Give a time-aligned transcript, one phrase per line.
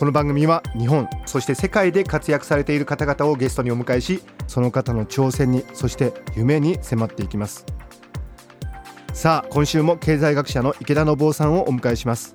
[0.00, 7.66] この番組は日本そして世界で活躍されている方々をゲストにお迎えしその方の挑戦にそして夢に迫っていきます。
[9.12, 12.34] さあ今週も経済学者の池田信夫さんをお迎えします。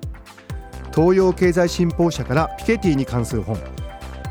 [0.94, 3.58] 東洋経済新報社からピケティに関する本。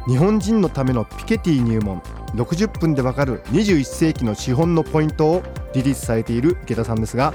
[0.07, 1.99] 日本人のためのピケティ入門。
[2.35, 7.33] 60分でわかる21世紀の資本のポイントをリリースされている池田さんですが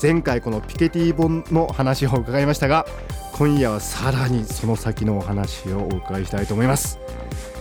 [0.00, 2.86] 前回このピケティ本の話を伺いましたが
[3.32, 6.98] 今夜はさらにその先のお話をお伺いしたいと思います。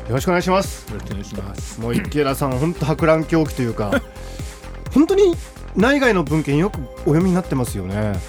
[0.08, 0.92] よろしくお願いします。
[0.92, 1.82] よろしくお願いします。
[1.82, 4.02] もう池田さん本当博覧狂気というか
[4.94, 5.36] 本当に
[5.76, 8.20] 内外の文献よくお読みになってますよね。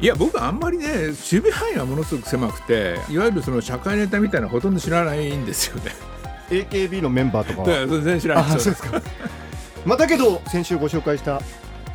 [0.00, 5.92] いや僕はあんまりね守備範囲がものすごく狭くていわゆるその社会ネタみたいなのほとんど知らないんですよね。
[6.50, 7.86] AKB のメンバーとかは。
[7.86, 9.02] 全然知らないあそうですか。
[9.84, 11.40] まあだけど先週ご紹介した、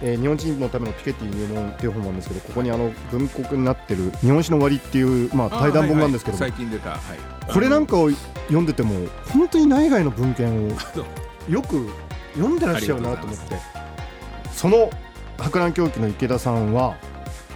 [0.01, 6.99] えー日本人のためのピケティ入門っていう本なんですけどここにあの文庫になってる日本史の終わりっていうまあ対談本なんですけども、最近出た、はい、
[7.51, 10.71] これなんかを読んでても本当に内外の文献を
[11.49, 11.89] よく
[12.33, 13.77] 読んでらっしゃるなと思って。
[14.57, 14.89] その
[15.37, 16.95] 博覧狂気の池田さんは、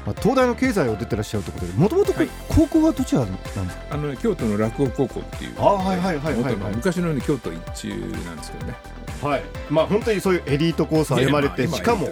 [0.06, 2.30] まあ、東大の経済を出てらっしゃるということでもともとはい。
[2.50, 6.76] 高校はどちらなんですか、あの京都の落語高校っていうあはいはいはいはいはい。
[6.76, 8.76] 昔のように京都一中なんですけどね。
[9.22, 9.44] はい。
[9.70, 12.10] まあ本当にそういうエリートコースを歩まれてしかも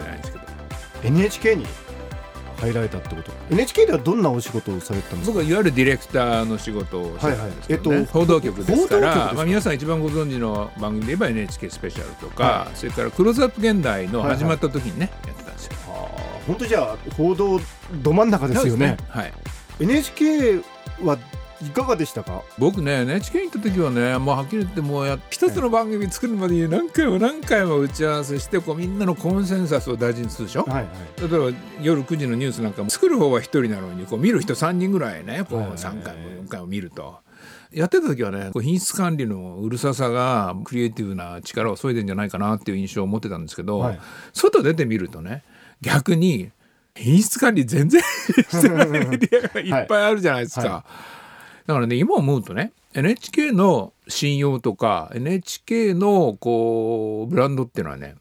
[1.03, 1.65] NHK に
[2.61, 5.33] 入られたってこと？NHK ではどんなお仕事をされてたんですか？
[5.33, 7.95] 僕はいわゆるディレクターの仕事をしてたんですけど、ね。
[7.95, 15.71] はいはいえっと報道局ですからまあ、皆さん一番ご存知の番組で言えば NHK スペシャルとか、それから「クローズアップ現代」の始まった時にね、やってたんですよ。
[16.49, 17.61] 本当じゃあ報道
[18.01, 18.97] ど真ん中ですよね。
[19.07, 19.33] はい、
[19.79, 20.55] NHK
[21.03, 21.19] はい。
[21.73, 30.73] かがでしたか僕ね NHK に行った時はねもうはっきり言ってもうや一つの番組作るまでに何回も何回も打ち合わせしてこうみんなのコンセンサスを大事にするでしょ、はい。
[30.75, 30.87] はい。
[31.19, 35.25] 例えば夜9時のニュースなんかも作る方は1人なのにこう見る人3人ぐらい。
[35.25, 35.67] ねこうはい。
[35.67, 35.75] はい。
[35.75, 35.77] はい。
[35.77, 37.19] 3回も4回も見ると。
[37.71, 41.93] やってた時はねこう品質管理のうるささがクリエイティブな力を削い。
[41.93, 42.29] でんじゃない。
[42.29, 42.75] かなってい。
[42.75, 43.99] う印象を持ってたんですけど、はい。
[44.31, 45.43] 外出てみるとね
[45.81, 46.51] 逆に
[46.95, 50.61] 品質管理全然してないメディアがいっぱいあるじゃないですか。
[50.61, 50.69] はい。
[50.69, 50.85] は
[51.67, 58.15] だからね今思うとね NHK の信用とか NHK のこうブランドっていうのはね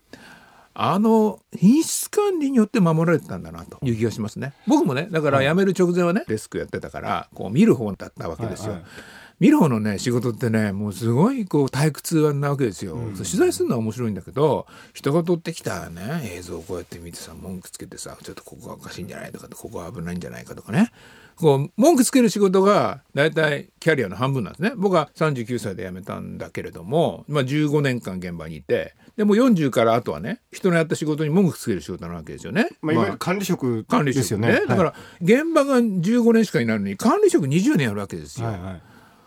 [0.74, 4.52] あの品質管理によって守られてたんだなという気がしますね。
[4.66, 8.90] 僕もねだから辞める直前はねデスクやってたからこう見る方だったわけですよ、はいはい
[9.40, 20.90] 見る方のね仕事ってねもうすごいこう退屈なわけですよ、取材するのは面白いんだけど人が撮ってきたね映像をこうやって見てさ文句つけてさちょっとここがおかしいんじゃないとかここは危ないんじゃないかとかね。
[21.36, 24.72] こう文句つける仕事が大体キャリアの半分なんですね。
[24.76, 32.70] 僕は39歳で辞めたんだけれども、まあ、15年間現場にいてでも40からあとはね人のやった仕事に文句つける仕事なわけですよね。
[32.82, 34.52] まあ、いわゆる管理職管理ですよね。
[34.52, 38.48] 職ねだから現場が15年しかいないのに管理職20年やるわけですよ。
[38.48, 38.82] はいはい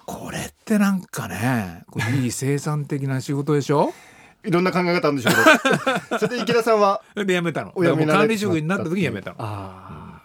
[0.06, 1.84] これってなんかね
[2.22, 3.94] いい生産的な仕事でしょ？
[4.44, 6.18] いろんな考え方あるんでしょうけど。
[6.20, 7.02] それで池田さんは？
[7.16, 7.72] で辞めたの。
[7.74, 9.36] 管理職になった時に辞めたの。
[9.40, 10.22] あ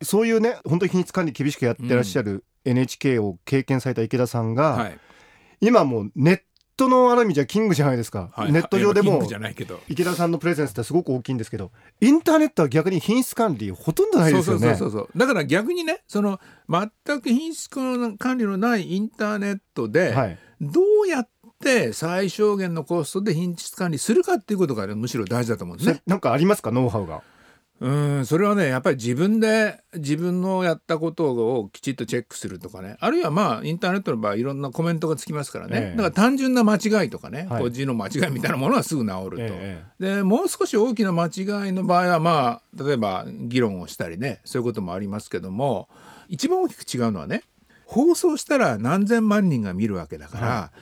[0.00, 0.04] ー。
[0.04, 4.98] そういうね本当に品質管理厳しくやってらっしゃる NHK を経験された池田さんが、はい、
[5.62, 6.40] 今もうネッ
[6.76, 9.22] トのある意味じゃキングじゃないですか、はい、ネット上でも
[9.88, 11.70] 池田さんのプレゼンスってすごく大きいんですけど
[12.00, 14.68] インターネットは逆に品質管理ほとんどないですよね。
[14.68, 21.28] そうそうそうそうだから逆にねその全く品質管理のないインターネットで、はいどうやっ
[21.62, 26.02] て最小限のコストで品質管理するかっていうことが、ね、むしろ大事だと思うんですね。
[26.06, 27.22] なんかありますかノウハウが。
[27.78, 32.96] うんそれはねやっぱり自分で自分のやったことをきちっとチェックするとかね。
[33.00, 35.96] あるいはまあインターネットの場合いろんなコメントがつきますからね、ええ。
[35.96, 37.72] だから単純な間違いとかね、はい。
[37.72, 39.54] 字の間違いみたいなものはすぐ治ると。
[39.54, 41.28] えでもう少し大きな間違
[41.68, 45.88] いの場合はまあ例えば議論をしたりねそういうこともありますけども
[46.28, 47.42] 一番大きく違うのはね
[47.84, 50.72] 放送したら何千万人が見るわけだから、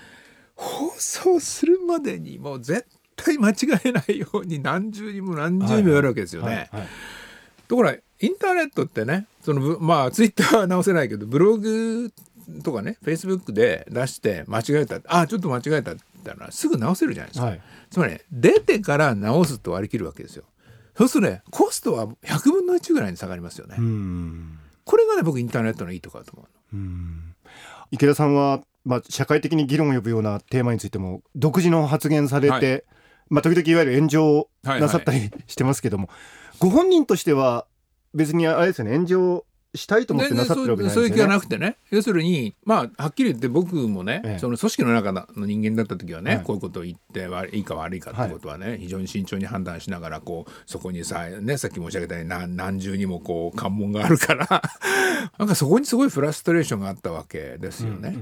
[0.55, 3.04] 放送するまでにもう絶対
[3.39, 3.55] 間違
[3.85, 6.71] えないように何十人も何十人もやるわけですよね。
[7.69, 12.13] ところがインターネットってねそのぶまあツイッターは直せないけどブログ
[12.63, 17.47] とかねフェイスブックで出して間違えたあちょっと間違えたって言ったらすぐ直せるじゃないですか。
[17.47, 17.61] はい
[17.91, 20.43] つまり、ね、出てから直すと割り切るわけですよ。
[20.97, 23.77] そうするとねコストは100分の1ぐらいに下がりますよね。
[23.79, 26.77] うんこれがね僕インターネットのいいところだと思う
[27.91, 32.85] 池田さんは、まあ、社会的に議論を呼ぶようなテーマについても独自の発言されて、はい
[33.31, 36.09] まあ、時々いわゆる炎上はいなさったりしてますけども、
[36.59, 37.67] ご本人としては
[38.15, 41.35] 別にあれですよね炎上したいと思ってなさってるわけじゃないそういう気はですよね。
[41.35, 41.77] なくてね。
[41.91, 44.39] 要するにまあはっきり言って僕もね、ええ。
[44.39, 54.63] その組織の中の人間だった時はね、はいこういうことを言って悪いいか悪いかってことはね、非常に慎重に判断しながらこうそこにさ,、ね、さっき申し上げたように何何重にもこう関門があるから
[55.39, 58.17] なんかそこにすごいフラストレーションがあったわけですよね。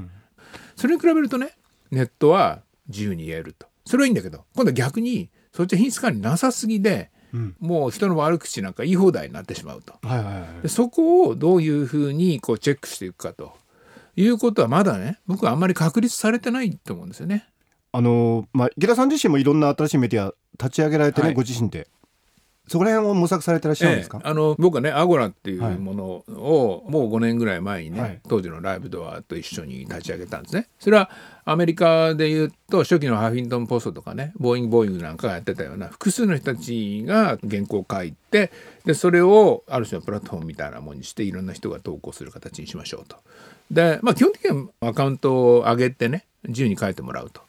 [0.76, 1.50] それに比べるとね
[1.90, 7.56] ネットは自由に言えるとそれはいいんだけど今度は逆にそっちは品質管理なさすぎで、うん。
[7.60, 9.94] もう人の悪口なんか言い放題になってしまうと。
[10.06, 10.62] はいはいはい。
[10.62, 13.60] でそこをどういうふうにこうチェックしていくかと。
[14.14, 17.48] いうことはまだね僕はあんまり確立されてないと思うんですよね。
[17.92, 21.34] あのまあ、池田さん自身もいろんな新しいメディア立ち上げられてね、はい。
[21.34, 21.88] ご自身で
[22.68, 30.68] そこら辺を模索されてらっしゃるんですか、ええあの僕はねアゴラっていはいうものをもう5年ぐらい前にね、はい当時のライブドアと一緒に立ち上げたんですね。
[30.78, 31.10] それは
[31.44, 38.52] アメリカでいうと初期のハフィントン・ポストとかねボーイング・ボーイングなんかがやってたような複数の人たちが原稿を書いて
[38.84, 43.16] でそれをある種のプラットフォームみたいなものにしていろんな人が投稿する形にしましょうと。
[43.70, 47.42] でまあ基本的にはアカウントを上げてね自由に書いてもらうと。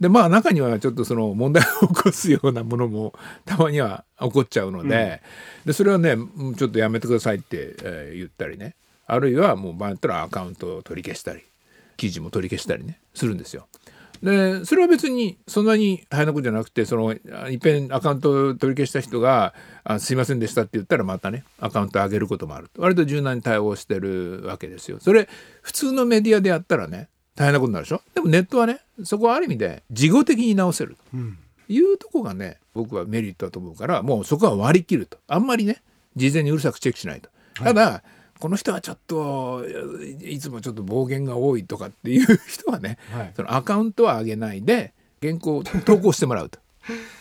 [0.00, 3.14] でまあ中にはちょっとその問題を起こすようなものも
[3.44, 5.22] たまには起こっちゃうので,、
[5.64, 8.74] でそれはねうんちょっとやめてくださいって、えー言ったりね
[9.06, 11.42] あるいはもう場合によったらアカウントを取り消したり
[11.96, 13.68] 記事も取り消したりねするんですよ。
[14.22, 19.52] でそれは別にそんなに大変なことじゃなくてそのあいっぺんアカウントを取り消した人が
[19.84, 24.98] 「あすいませんでした」って言ったらまたねアカウント上げることもある割と柔軟に対応してるわけですよ。
[25.00, 25.28] それ
[25.60, 28.02] 普通のメディアでやったらね大変なことになるでしょ？
[28.14, 31.16] でもネットはねそこはある意味で事後的に直せると。
[31.68, 35.18] いうとこがね僕はメリットだと思うからもうそこは割り切ると。
[35.28, 35.82] あんまりね
[36.16, 37.28] 事前にうるさくチェックしないと。
[37.54, 38.02] ただ、
[38.38, 39.64] この人はちょっと
[40.24, 43.32] いいつもちょっと暴言が多いとかっていう人はね、はい。
[43.34, 44.92] そのアカウントは上げないで
[45.22, 46.58] 原稿を投稿してもらうと。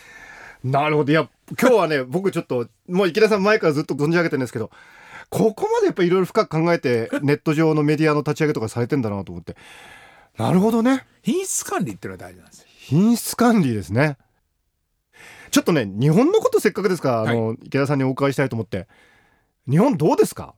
[0.64, 1.12] なるほど。
[1.12, 1.28] いや
[1.62, 4.72] 今日はね僕ちょっともう池田さん前からずっと存じ上げてるんですけど
[5.30, 9.56] ここまでやっぱりいろいろ深く考えてネット上のメディアの立ち上げとかされてんだなと思って
[10.38, 11.06] なるほどね。
[11.22, 12.68] 品質管理っていうのは大事なんですよ。
[12.70, 14.18] 品質管理ですね。
[15.52, 18.88] ちょっとね日本のことせっかくですから、あの池田さんにお伺いしたいと思って。
[19.70, 20.54] 日本どうですか？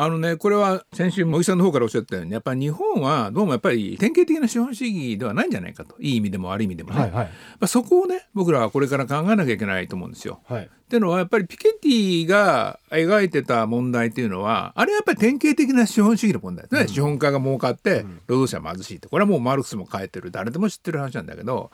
[0.00, 5.96] あのねこれは先週茂木さんの方からおっしゃったようにやっぱり日本はどうもやっぱり典型的な資本主義ではないんじゃないかと。
[5.98, 7.26] いい意味でも悪い意味でもね、はいはい。
[7.26, 10.40] まあ、そこをね僕らはこれから考えなきゃいけないと思うんですよ。
[10.46, 10.66] はい。
[10.66, 19.08] っていうのはやっぱりピケティが描いてた問題っていうのはあれはやっぱり典型的な資本主義の問題ですね、資本家が儲かって労働者は貧しいと。
[19.08, 20.30] これはもうマルクスも書いてる。
[20.30, 21.72] 誰でも知ってる話なんだけど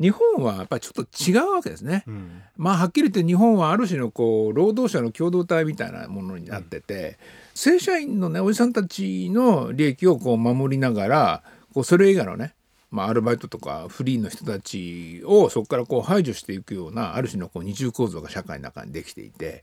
[0.00, 2.04] 日本はやっぱりちょっと違うわけですね。
[2.06, 7.18] うんまあはっきり言って日本はある種のこう労働者の共同体みたいなものになってて、
[7.54, 11.42] 正社員のねおじさんたちの利益をこう守りながら
[11.72, 12.54] こうそれ以外のね
[12.90, 19.62] まあ、アルバイトとかフリーの人たちをそこからこう排除していくようなある種のこう二重構造が社会の中にできていて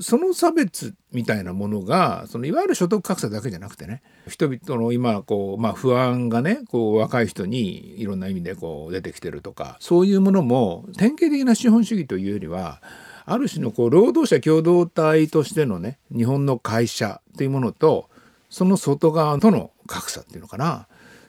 [0.00, 12.82] その差別みたいなものがそのいわゆる所得格差だけじゃなくてね人々の今こう、まあ、不安がねこう若い人にいろんな意味でこう出てきてるとかそういうものも典型的な資本主義というよりは
[13.24, 18.10] ある種のこう労働者共同体としてのね日本の会社というものと
[18.50, 20.86] その外側との格差っていうのかな。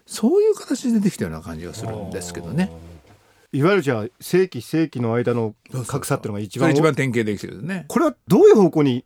[0.10, 2.72] そういう形でできたような感じがするんですけどね。
[3.51, 5.54] いわゆるじゃあ正規非正規の間の
[5.88, 7.86] 格差っていうのが一番一番典型できてるね。
[7.88, 9.06] これはどういう方向に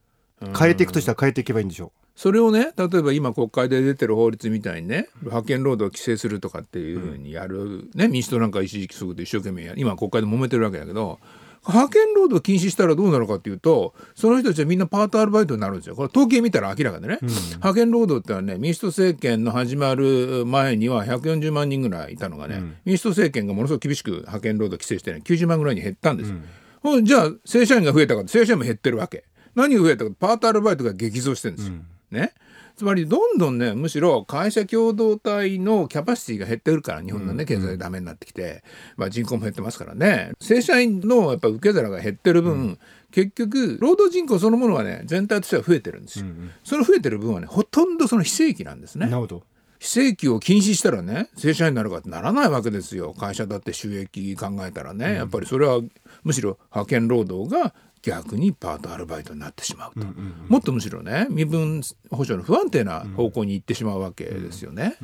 [0.57, 11.19] 変えていくとしたら変えていけばいいんでしょそれをね例えば今国会で出てる法律みたいにね派遣労働を規制するとかっていうふうにやる、ね民主党なんか一時期そういうこと一生懸命や今国会で揉めてるわけだけど
[11.65, 15.95] 派遣労働を禁止したらどうなるかっていうとその人たちはみんなパートアルバイトになるんですよ。
[15.95, 26.37] これ統計見たら明らかでね、派遣労働ってのはね民主党政権の始まる前には140万人ぐらいいたのがね、民主党政権がものすごく厳しく派遣労働規制してね90万ぐらいに減ったんですよ、
[26.81, 29.23] ほんじゃあ正社員が増えたから正社員も減ってるわけ。
[29.55, 31.75] 何が増えたかパートアルバイトが激増してるんですよ、
[32.11, 32.33] ね
[32.75, 38.63] つまりどんどんねむしろ会社共同体のキャパシティが減ってくるから日本のね経済ダメになってきて、
[38.97, 40.31] まあ、人口も減ってますからね。
[40.39, 42.79] 正社員のやっぱ受け皿が減ってる分、
[43.11, 46.25] 結局労働人口そのものはね全体としては増えてるんですよ、
[46.63, 49.05] その増えてる分はねほとんどその非正規なんですね。
[49.07, 49.43] うなるほど。
[49.79, 53.13] 非正規を禁止したらね正社員になるかってならないわけですよ。
[53.13, 55.81] 会社だって収益考えたらね、やっぱりそれは
[56.23, 60.05] むしろ派遣労働が逆にパートアルバイトになってしまうと、
[60.49, 61.81] もっとむしろね身分
[62.11, 64.97] 保障の不安定な方向に行ってしまうわけですよね。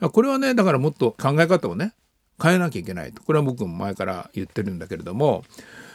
[0.00, 1.94] これはねだからもっと考え方をね
[2.42, 3.22] 変えなきゃいけないと。
[3.22, 5.44] これは僕も前から言ってるんだけれども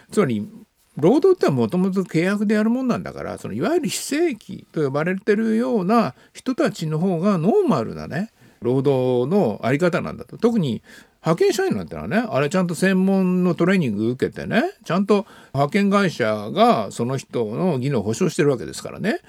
[0.10, 0.50] つまり
[0.96, 10.38] 労働ってはもともと契約でやるもんなんだからそのいわゆる非正規と呼ばれてるような人たちの方がノーマルなね労働のあり方なんだと。
[10.38, 10.82] 特に
[11.22, 19.20] 派遣社員なんてのはねあれちゃんと専門のトレーニング受けてねちゃんと派遣会社がその人の技能を保証してるわけですからね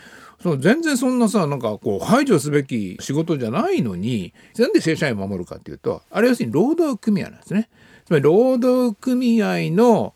[0.43, 7.69] そう全然そんなさなんかこう排除すべき仕事じゃないのになんで正社員を守るかっていうとあれ要するに労働組合なんですね。
[8.05, 10.15] つまり労働組合の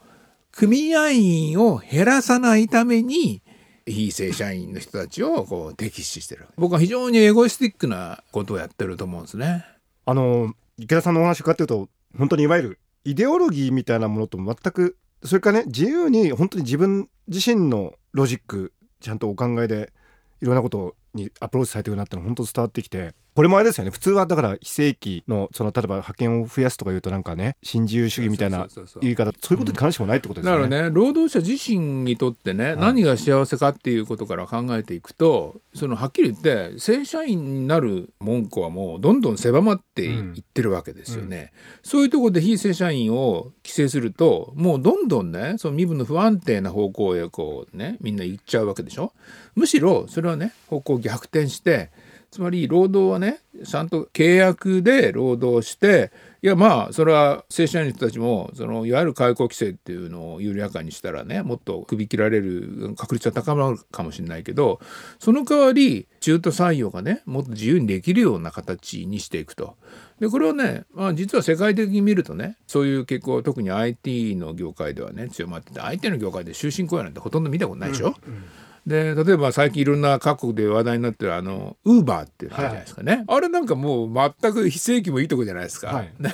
[0.52, 3.42] 組合員を減らさないために
[3.86, 9.66] 非正社員の人たちをこう敵視してる僕は非常にエゴイスティックなことをやってると思うんですね。
[10.04, 19.92] あの池田さんのお話伺ってると本当にいわゆるイデオロギーみたいなものと全くそれからね自由に本当に自分自身のロジックちゃんとお考えで
[20.40, 23.90] いろんなことにアプローチされてるなってのは本当伝わってきてこれもあれですよね。
[23.90, 28.68] 普通はだから非正規のその例えば派遣を増やすとかいうとなんかね新自由主義みたいな
[29.00, 41.42] 言い方そういうことに関してもないってことですね、だからね労働者自身にとってね、はい、何が幸せかっていうことから考えていくとそのはっきり言って正社員になる文句はもうどんどん狭まっていってるわけですよね、うん。
[41.42, 41.48] うん、
[41.82, 49.14] そういうところで非正社員を規制するともうどんどんねその身分の不安定な方向へこうねみんな行っちゃうわけでしょ。
[49.54, 51.90] むしろそれはね方向逆転して
[52.32, 56.10] つまり労働はねちゃんと契約で労働して
[56.42, 64.80] いやまあそれは正社員の人たちもそのいわゆる解雇規制っていうのを緩やかにしたらねもっと首切られる確率は高まるかもしれないけど
[65.18, 69.76] その代わり中途採用がねもっと自由にできるような形にしていくと。
[70.18, 78.14] でこれはね、まあ、実は世界的に見るとねそういう傾向特に IT の業界ではね強まってて IT の業界で終身雇用なんてほとんど見たことないでしょ？
[78.26, 78.44] うんうん
[78.86, 86.32] で例えば最近いろんな各国で話題になってるあのウーバーっていうのあるじゃないですかね、はい、あれなんかもう全く非正規もいいとこじゃないですか、はい、 ね、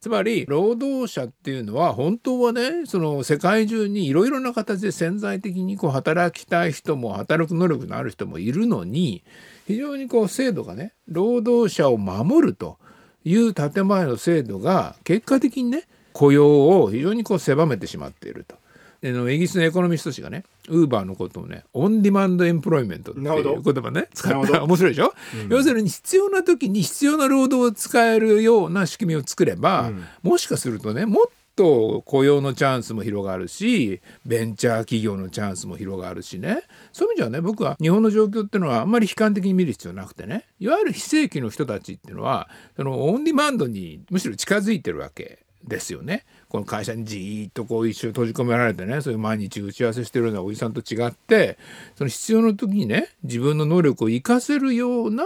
[0.00, 9.24] つまり労働者っていうのは本当はねその世界中にいろいろな形で潜在的にこう働きたい人も働く能力のある人もいるのに
[9.66, 12.78] 非常にこう制度がね労働者を守ると
[13.24, 18.56] いう建前の制度が結果的にね雇用を非常にこう狭めてしまっていると。
[19.02, 23.62] イギリスのエコノミスト誌がねウーバーのことをねオンディマンドエンプロイメントっていう。
[23.62, 25.14] 言葉ね使った 面白いでしょ、
[25.44, 36.62] うん、要するに必要な時に必要な労働を使えるような仕組みを作れば、うん、もしかするとねもっと雇用のチャンスも広がるしベンチャー企業のチャンスも広がるしね。
[36.92, 40.44] そういう意味ではね僕は日本の状況っていうのはあんまり悲観的に見る必要なくてね。
[40.60, 46.24] いわゆる非正規の人たちっていうのはそのオンディマンドにむしろ近づいてるわけですよね。
[46.48, 51.58] この会社にじーっとこう一生閉じ込められてねそういう毎日打ち合わせしてるようなおじさんと違って
[51.96, 55.24] その必要な時にね自分の能力を生かせるような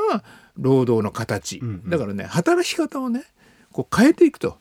[0.56, 3.24] 労働の形、うんうん、だからね働き方をね
[3.72, 4.58] こう変えていくと。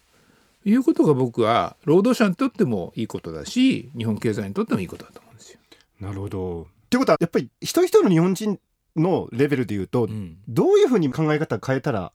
[0.63, 5.59] いうことが僕は労働者にとってもいいことだし日本経済にとってもいいことだと思うんですよ。
[5.99, 6.61] なるほど。
[6.61, 8.59] ってことはやっぱり一人一人の日本人
[8.95, 12.11] のレベルでいうと、うん、どういうふうに考え方変えたら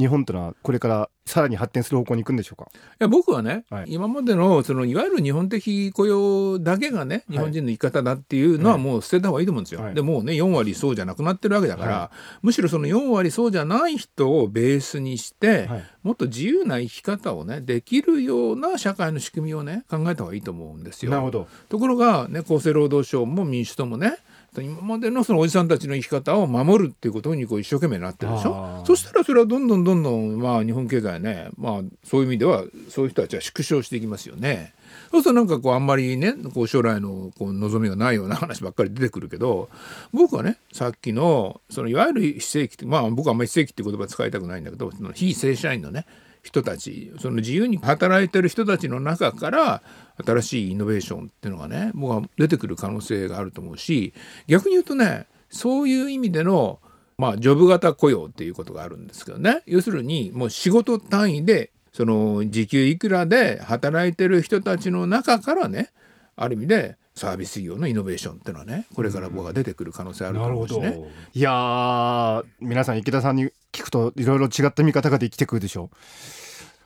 [0.00, 2.70] 日本というのはこれからさらに発展する方向に行くんでしょうか？
[2.72, 9.82] いや僕はね、はい、今までのそのいわゆる日本的雇用だけがね日本人の生き方だっていうのはもう捨てた方がいいと思うんですよ。
[9.82, 15.68] はい、でもうね4割そうじゃなくなってるわけだから、はい、むしろその4割そうじゃない人をベースにして、
[16.02, 21.10] もっと自由な生き方をねできるような社会の仕組みをね考えた方がいいと思うんですよ。
[21.10, 21.46] なるほど。
[21.68, 24.16] ところが、ね、厚生労働省も民主党もね
[24.58, 28.82] 今までのそのおじさんたちの生き方を守るっていうことにこう一生懸命なってるでしょ？
[28.84, 34.74] そしたらそれはどんどんどんどんまあ日本経済ねまあそういう意味ではそういう人たちは縮小していきますよね。
[35.12, 39.70] そうするとなんかこうあんまりねこう将来のこう望みがないような話ばっかり出てくるけど
[40.12, 46.06] 僕はねさっきのそのいわゆる非正規まあ僕はあんまり非正規って言葉使いたくないんだけどその非正社員のね
[46.42, 49.82] 人たちその自由に働いてる人たちの中から
[50.24, 54.14] 新しいイノベーションっていうのがね僕は出てくる可能性があると思うし
[54.46, 56.80] 逆に言うとねそういう意味での
[57.18, 59.62] まあジョブ型雇用っていうことがあるんですけどね。
[59.66, 65.90] 要するにもう仕事単位でその時給いくらで働いてる人たちの中からね
[66.36, 70.88] ある意味でサービス業のイノベーションっていうのはねこれから僕は出てくる可能性あると思うしね。
[70.88, 75.96] うん、いや皆さん池田さんに聞くといろいろ違った見方ができてくるでしょう。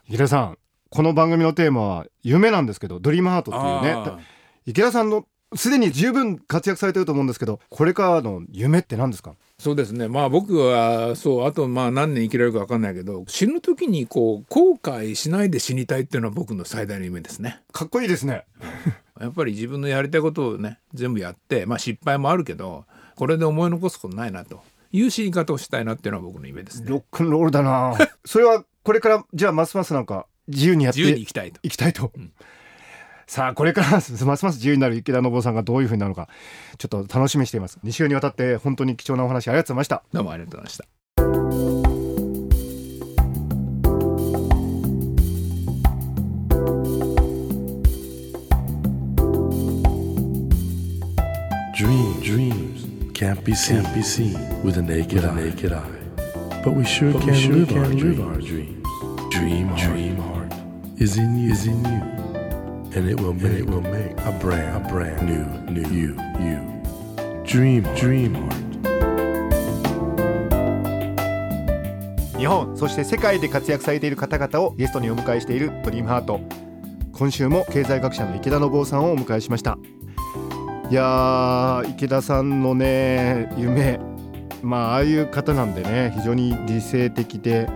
[0.08, 0.58] 池田さん
[0.90, 4.24] この番組のテーマは夢なんですけどドリームハートっていうね
[4.66, 5.24] 池田さんの
[5.54, 9.34] すでに十分活躍されてると思うんですけどこれからの夢って何ですか？
[9.58, 10.08] そうですね。
[10.08, 17.60] まあ僕はそうあとまあ何年生きられるか分かんないけど死ぬ時にこう後悔しないで死にたいっていうのは僕の最大の夢ですね。
[17.72, 18.44] かっこいいですね。
[19.20, 22.84] やっぱり自分のやりたいことをね全部やってまあ失敗もあるけど
[23.14, 24.62] これで思い残すことないなと。
[24.92, 26.86] いう死に方をしたいなっていうのは僕の夢ですね。
[26.88, 27.96] ロックンロールだな。
[28.24, 31.58] それはこれからじゃあますますなんか自由にやって自由に行きたいと。
[31.64, 32.32] 行きたいと、うん、
[33.26, 36.28] さあこれからますます自由になる池田信夫さんがどういうふうになるのか
[36.78, 37.78] ちょっと楽しみにしています。
[37.84, 40.02] 2週にわたって本当に貴重なお話ありがとうございました。
[40.12, 40.84] どうもありがとうございました。
[59.30, 60.54] Dream, dream heart
[60.98, 61.52] is in you.
[61.52, 62.23] Is in you.
[62.96, 66.16] And it will make, and it will make a brand, a brand new, new you,
[66.38, 66.60] you.
[67.44, 68.64] Dream, heart, dream heart.
[72.38, 76.40] 日本そして世界で活躍されている方々をゲストにお迎えしているドリームハート。
[77.12, 79.78] 今週も経済学者の池田信夫さんをお迎えしました。
[80.90, 83.98] いやー池田さんのね夢。
[84.62, 87.68] まあああいう方なんでね非常に理性的で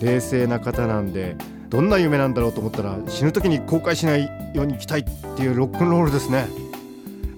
[0.00, 1.36] 冷静な方なんで
[1.68, 5.04] どんな夢なんだろうと思ったら死ぬ時に後悔しないように生きたいっ
[5.36, 6.46] ていうロックンロールですね。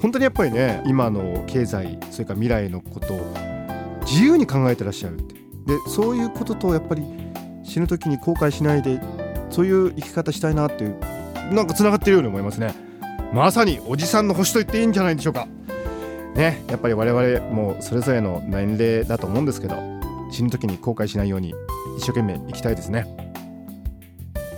[0.01, 3.35] 本当にやっぱりね今の経済それから未来のことを
[4.05, 5.35] 自由に考えてらっしゃるって。
[5.35, 5.41] で
[5.89, 7.05] そういうこととやっぱり
[7.63, 9.01] 死ぬ時に後悔しないで
[9.51, 10.97] そういう生き方したいなっていう
[11.53, 12.75] なんかつながってるように思いますね。
[13.33, 15.47] まさにおじさんの星と言っていいんじゃないでしょうか。
[16.35, 19.77] ねやっぱり我々もそれぞれの年齢だと思うんですけど
[20.31, 21.55] 死ぬ時に後悔しないように
[21.99, 23.07] 一生懸命生きたいですね。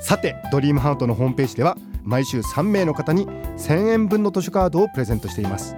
[0.01, 5.75] さてドリームハートのホームページでは毎週3名の方に1000円分の図書カードをプレゼントしています。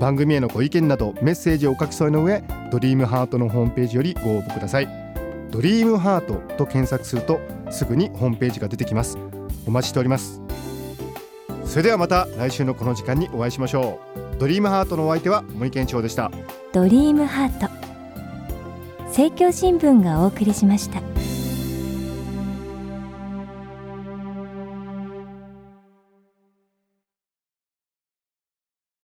[0.00, 4.88] 番組へのご意見などメッセージをお書き添えの上ドリームハートのホームページよりご応募ください。
[5.50, 7.40] ドリームハートと検索すると
[7.70, 9.18] すぐにホームページが出てきます。
[9.66, 10.42] お待ちしております。
[11.64, 14.38] それではまた来週のこの時間にお会いしましょう。
[14.38, 16.30] ドリームハートのお相手は森健長でした。
[16.72, 17.68] ドリームハート。
[19.06, 21.15] 政教新聞がお送りしました。